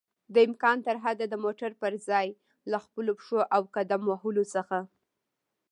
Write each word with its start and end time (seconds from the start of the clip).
دامکان 0.35 0.77
ترحده 0.87 1.25
د 1.29 1.35
موټر 1.43 1.71
پر 1.81 1.93
ځای 2.09 2.27
له 2.71 2.77
خپلو 2.85 3.11
پښو 3.19 3.39
او 3.55 3.61
قدم 3.75 4.01
وهلو 4.07 4.43
څخه 4.55 4.77